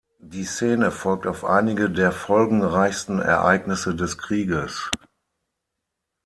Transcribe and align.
Die 0.17 0.45
Szene 0.45 0.89
folgt 0.89 1.27
auf 1.27 1.45
einige 1.45 1.87
der 1.87 2.11
folgenreichsten 2.11 3.19
Ereignisse 3.19 3.93
des 3.93 4.17
Krieges. 4.17 4.89